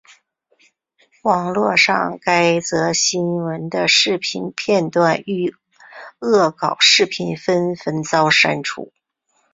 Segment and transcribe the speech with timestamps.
[1.21, 5.55] 网路上该则新闻的视频片段与
[6.17, 8.91] 恶搞视频纷纷遭删除。